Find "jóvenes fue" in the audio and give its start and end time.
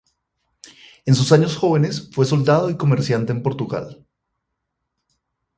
1.55-2.25